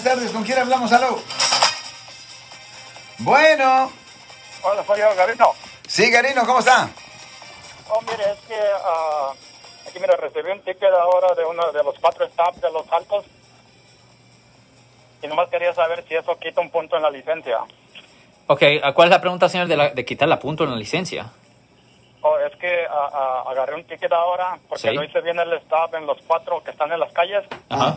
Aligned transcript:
buenas 0.00 0.04
tardes. 0.04 0.32
¿Con 0.32 0.44
quién 0.44 0.58
hablamos? 0.58 0.92
Aló. 0.92 1.18
Bueno. 3.18 3.90
Hola, 4.62 4.84
soy 4.84 4.98
yo, 5.00 5.14
Garino. 5.16 5.52
Sí, 5.86 6.10
Garino, 6.10 6.44
¿cómo 6.46 6.60
está? 6.60 6.88
Oh, 7.88 8.00
mire, 8.02 8.32
es 8.32 8.38
que 8.46 8.54
ah, 8.84 9.32
aquí, 9.88 9.98
mira, 10.00 10.16
recibí 10.16 10.50
un 10.50 10.60
ticket 10.62 10.92
ahora 10.92 11.34
de 11.34 11.44
uno 11.44 11.70
de 11.72 11.82
los 11.82 11.94
cuatro 12.00 12.26
stops 12.28 12.60
de 12.60 12.70
los 12.70 12.90
altos. 12.92 13.24
Y 15.22 15.26
nomás 15.26 15.48
quería 15.50 15.74
saber 15.74 16.04
si 16.08 16.14
eso 16.14 16.36
quita 16.38 16.60
un 16.60 16.70
punto 16.70 16.96
en 16.96 17.02
la 17.02 17.10
licencia. 17.10 17.58
Ok, 18.46 18.62
¿cuál 18.94 19.08
es 19.08 19.10
la 19.10 19.20
pregunta, 19.20 19.48
señor, 19.48 19.66
de, 19.68 19.76
la- 19.76 19.90
de 19.90 20.04
quitar 20.04 20.28
la 20.28 20.38
punto 20.38 20.64
en 20.64 20.70
la 20.70 20.76
licencia? 20.76 21.30
Oh, 22.22 22.38
es 22.38 22.54
que 22.58 22.86
ah, 22.88 23.08
ah, 23.12 23.44
agarré 23.50 23.74
un 23.74 23.84
ticket 23.84 24.12
ahora 24.12 24.58
porque 24.68 24.88
Sí. 24.90 24.94
no 24.96 25.02
hice 25.04 25.20
bien 25.20 25.38
el 25.38 25.52
stop 25.54 25.94
en 25.94 26.06
los 26.06 26.18
cuatro 26.26 26.62
que 26.62 26.70
están 26.70 26.90
en 26.92 27.00
las 27.00 27.12
calles. 27.12 27.44
Ajá. 27.68 27.96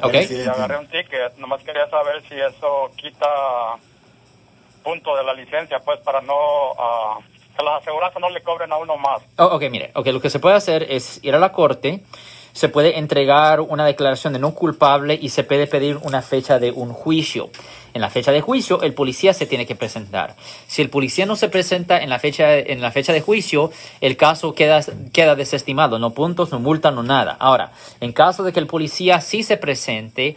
Ok. 0.00 0.14
Y 0.30 0.42
agarré 0.42 0.78
un 0.78 0.86
ticket. 0.86 1.36
Nomás 1.38 1.62
quería 1.62 1.88
saber 1.90 2.22
si 2.28 2.34
eso 2.34 2.90
quita 2.96 3.76
punto 4.82 5.16
de 5.16 5.24
la 5.24 5.34
licencia, 5.34 5.80
pues 5.80 5.98
para 6.00 6.20
no... 6.20 6.34
ah, 6.78 7.18
que 7.58 7.64
las 7.64 7.82
aseguranzas 7.82 8.20
no 8.20 8.30
le 8.30 8.42
cobren 8.42 8.72
a 8.72 8.76
uno 8.76 8.96
más. 8.96 9.20
Oh, 9.36 9.46
ok, 9.46 9.62
mire, 9.70 9.90
ok, 9.94 10.06
lo 10.08 10.20
que 10.20 10.30
se 10.30 10.38
puede 10.38 10.54
hacer 10.54 10.84
es 10.84 11.18
ir 11.24 11.34
a 11.34 11.38
la 11.38 11.50
corte, 11.50 12.04
se 12.52 12.68
puede 12.68 12.98
entregar 12.98 13.60
una 13.60 13.84
declaración 13.84 14.32
de 14.32 14.38
no 14.38 14.54
culpable 14.54 15.18
y 15.20 15.28
se 15.30 15.44
puede 15.44 15.66
pedir 15.66 15.98
una 16.02 16.22
fecha 16.22 16.58
de 16.58 16.70
un 16.70 16.92
juicio. 16.92 17.50
En 17.94 18.02
la 18.02 18.10
fecha 18.10 18.32
de 18.32 18.40
juicio, 18.40 18.82
el 18.82 18.94
policía 18.94 19.32
se 19.32 19.46
tiene 19.46 19.66
que 19.66 19.74
presentar. 19.74 20.36
Si 20.66 20.82
el 20.82 20.90
policía 20.90 21.26
no 21.26 21.36
se 21.36 21.48
presenta 21.48 21.98
en 21.98 22.10
la 22.10 22.18
fecha, 22.18 22.56
en 22.56 22.80
la 22.80 22.90
fecha 22.90 23.12
de 23.12 23.20
juicio, 23.20 23.72
el 24.00 24.16
caso 24.16 24.54
queda, 24.54 24.80
queda 25.12 25.34
desestimado, 25.34 25.98
no 25.98 26.10
puntos, 26.10 26.52
no 26.52 26.60
multa, 26.60 26.90
no 26.90 27.02
nada. 27.02 27.36
Ahora, 27.40 27.72
en 28.00 28.12
caso 28.12 28.44
de 28.44 28.52
que 28.52 28.60
el 28.60 28.66
policía 28.66 29.20
sí 29.20 29.42
se 29.42 29.56
presente, 29.56 30.36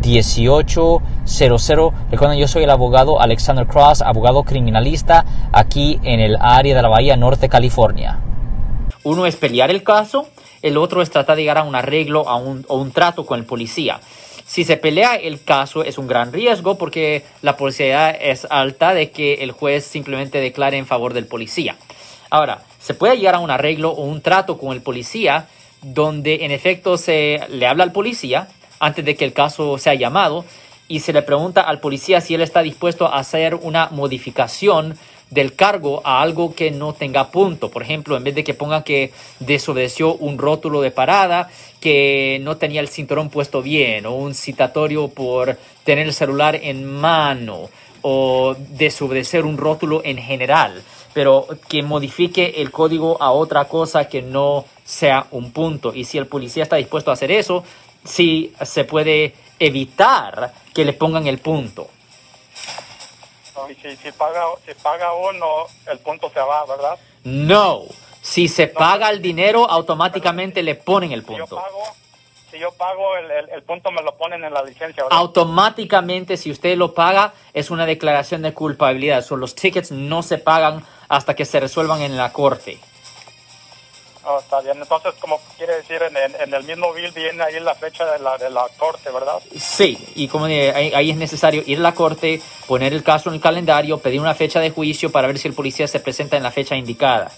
1-800-530-1800. 0.00 1.92
Recuerden, 2.10 2.38
yo 2.38 2.48
soy 2.48 2.64
el 2.64 2.70
abogado 2.70 3.20
Alexander 3.20 3.66
Cross, 3.66 4.02
abogado 4.02 4.42
criminalista 4.42 5.24
aquí 5.52 5.98
en 6.02 6.20
el 6.20 6.36
área 6.40 6.74
de 6.74 6.82
la 6.82 6.88
Bahía 6.88 7.16
Norte, 7.16 7.48
California. 7.48 8.18
Uno 9.02 9.26
es 9.26 9.36
pelear 9.36 9.70
el 9.70 9.82
caso, 9.82 10.26
el 10.62 10.76
otro 10.76 11.00
es 11.02 11.10
tratar 11.10 11.36
de 11.36 11.42
llegar 11.42 11.58
a 11.58 11.62
un 11.62 11.74
arreglo 11.74 12.28
a 12.28 12.36
un, 12.36 12.64
o 12.68 12.76
un 12.76 12.92
trato 12.92 13.24
con 13.24 13.38
el 13.38 13.46
policía. 13.46 14.00
Si 14.46 14.64
se 14.64 14.76
pelea 14.76 15.14
el 15.14 15.42
caso 15.44 15.84
es 15.84 15.96
un 15.96 16.08
gran 16.08 16.32
riesgo 16.32 16.76
porque 16.76 17.24
la 17.40 17.56
posibilidad 17.56 18.16
es 18.20 18.46
alta 18.50 18.94
de 18.94 19.10
que 19.10 19.34
el 19.34 19.52
juez 19.52 19.84
simplemente 19.84 20.40
declare 20.40 20.76
en 20.76 20.86
favor 20.86 21.14
del 21.14 21.26
policía. 21.26 21.76
Ahora, 22.30 22.62
se 22.80 22.94
puede 22.94 23.16
llegar 23.16 23.36
a 23.36 23.38
un 23.38 23.50
arreglo 23.50 23.90
o 23.90 24.02
un 24.02 24.22
trato 24.22 24.58
con 24.58 24.72
el 24.72 24.82
policía 24.82 25.46
donde 25.82 26.44
en 26.44 26.50
efecto 26.50 26.96
se 26.96 27.40
le 27.48 27.66
habla 27.66 27.84
al 27.84 27.92
policía 27.92 28.48
antes 28.80 29.04
de 29.04 29.14
que 29.14 29.24
el 29.24 29.32
caso 29.32 29.78
sea 29.78 29.94
llamado 29.94 30.44
y 30.88 31.00
se 31.00 31.12
le 31.12 31.22
pregunta 31.22 31.60
al 31.60 31.78
policía 31.78 32.20
si 32.20 32.34
él 32.34 32.40
está 32.40 32.62
dispuesto 32.62 33.06
a 33.06 33.18
hacer 33.18 33.54
una 33.54 33.88
modificación 33.92 34.98
del 35.30 35.54
cargo 35.54 36.02
a 36.04 36.20
algo 36.20 36.54
que 36.54 36.72
no 36.72 36.92
tenga 36.92 37.30
punto. 37.30 37.70
Por 37.70 37.82
ejemplo, 37.82 38.16
en 38.16 38.24
vez 38.24 38.34
de 38.34 38.42
que 38.42 38.54
ponga 38.54 38.82
que 38.82 39.12
desobedeció 39.38 40.14
un 40.14 40.38
rótulo 40.38 40.80
de 40.80 40.90
parada, 40.90 41.48
que 41.80 42.40
no 42.42 42.56
tenía 42.56 42.80
el 42.80 42.88
cinturón 42.88 43.30
puesto 43.30 43.62
bien, 43.62 44.06
o 44.06 44.14
un 44.14 44.34
citatorio 44.34 45.08
por 45.08 45.56
tener 45.84 46.06
el 46.06 46.12
celular 46.12 46.56
en 46.56 46.84
mano, 46.84 47.70
o 48.02 48.56
desobedecer 48.70 49.44
un 49.44 49.56
rótulo 49.56 50.02
en 50.04 50.18
general, 50.18 50.82
pero 51.12 51.46
que 51.68 51.82
modifique 51.82 52.54
el 52.56 52.70
código 52.70 53.22
a 53.22 53.30
otra 53.30 53.66
cosa 53.66 54.08
que 54.08 54.22
no 54.22 54.64
sea 54.84 55.26
un 55.30 55.52
punto. 55.52 55.94
Y 55.94 56.04
si 56.04 56.18
el 56.18 56.26
policía 56.26 56.64
está 56.64 56.76
dispuesto 56.76 57.10
a 57.10 57.14
hacer 57.14 57.30
eso, 57.30 57.62
sí 58.04 58.54
se 58.62 58.84
puede 58.84 59.34
evitar 59.58 60.52
que 60.74 60.84
le 60.84 60.92
pongan 60.92 61.26
el 61.26 61.38
punto. 61.38 61.88
Y 63.68 63.74
si, 63.74 63.96
si, 63.96 64.10
paga, 64.12 64.42
si 64.66 64.74
paga 64.74 65.12
uno, 65.12 65.66
el 65.90 65.98
punto 65.98 66.30
se 66.30 66.40
va, 66.40 66.64
¿verdad? 66.66 66.98
No. 67.24 67.82
Si 68.22 68.48
se 68.48 68.66
paga 68.66 69.10
el 69.10 69.20
dinero, 69.22 69.68
automáticamente 69.70 70.62
le 70.62 70.74
ponen 70.74 71.12
el 71.12 71.20
Si 71.24 71.28
yo 71.28 71.36
punto. 71.38 71.56
pago, 71.56 71.82
si 72.50 72.58
yo 72.58 72.72
pago 72.72 73.16
el, 73.16 73.30
el, 73.30 73.50
el 73.50 73.62
punto 73.62 73.90
me 73.90 74.02
lo 74.02 74.16
ponen 74.16 74.44
en 74.44 74.52
la 74.52 74.62
licencia, 74.62 75.04
¿verdad? 75.04 75.18
Automáticamente, 75.18 76.36
si 76.36 76.50
usted 76.50 76.76
lo 76.76 76.94
paga, 76.94 77.32
es 77.52 77.70
una 77.70 77.86
declaración 77.86 78.42
de 78.42 78.52
culpabilidad. 78.54 79.22
So, 79.22 79.36
los 79.36 79.54
tickets 79.54 79.90
no 79.92 80.22
se 80.22 80.38
pagan 80.38 80.84
hasta 81.08 81.34
que 81.34 81.44
se 81.44 81.60
resuelvan 81.60 82.00
en 82.02 82.16
la 82.16 82.32
corte. 82.32 82.78
Oh, 84.24 84.38
está 84.38 84.60
bien. 84.60 84.76
Entonces, 84.78 85.14
como 85.18 85.40
quiere 85.56 85.76
decir, 85.76 86.00
en, 86.02 86.16
en, 86.16 86.40
en 86.40 86.54
el 86.54 86.64
mismo 86.64 86.92
bill 86.92 87.10
viene 87.12 87.42
ahí 87.42 87.58
la 87.60 87.74
fecha 87.74 88.04
de 88.04 88.18
la, 88.18 88.36
de 88.36 88.50
la 88.50 88.66
corte, 88.76 89.10
¿verdad? 89.10 89.40
Sí, 89.56 89.96
y 90.14 90.28
como 90.28 90.46
dije, 90.46 90.72
ahí, 90.72 90.92
ahí 90.94 91.10
es 91.10 91.16
necesario 91.16 91.62
ir 91.66 91.78
a 91.78 91.82
la 91.82 91.94
corte, 91.94 92.42
poner 92.68 92.92
el 92.92 93.02
caso 93.02 93.30
en 93.30 93.36
el 93.36 93.40
calendario, 93.40 93.98
pedir 93.98 94.20
una 94.20 94.34
fecha 94.34 94.60
de 94.60 94.70
juicio 94.70 95.10
para 95.10 95.26
ver 95.26 95.38
si 95.38 95.48
el 95.48 95.54
policía 95.54 95.88
se 95.88 96.00
presenta 96.00 96.36
en 96.36 96.42
la 96.42 96.50
fecha 96.50 96.76
indicada. 96.76 97.30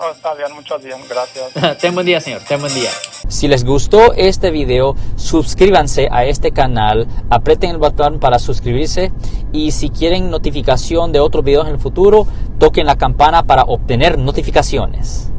Oh, 0.00 0.12
está 0.12 0.32
bien, 0.34 0.52
muchas 0.54 0.80
bien, 0.80 0.98
gracias. 1.08 1.78
Ten 1.80 1.92
buen 1.92 2.06
día, 2.06 2.20
señor. 2.20 2.42
Ten 2.46 2.60
buen 2.60 2.72
día. 2.72 2.90
Si 3.26 3.48
les 3.48 3.64
gustó 3.64 4.12
este 4.12 4.52
video, 4.52 4.94
suscríbanse 5.16 6.06
a 6.12 6.24
este 6.24 6.52
canal, 6.52 7.08
aprieten 7.30 7.70
el 7.70 7.78
botón 7.78 8.20
para 8.20 8.38
suscribirse 8.38 9.10
y 9.52 9.72
si 9.72 9.90
quieren 9.90 10.30
notificación 10.30 11.10
de 11.10 11.18
otros 11.18 11.44
videos 11.44 11.66
en 11.66 11.74
el 11.74 11.80
futuro, 11.80 12.28
toquen 12.60 12.86
la 12.86 12.96
campana 12.96 13.42
para 13.42 13.64
obtener 13.64 14.18
notificaciones. 14.18 15.32